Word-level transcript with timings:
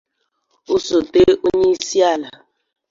osote 0.73 1.21
onyeisiala 1.47 2.29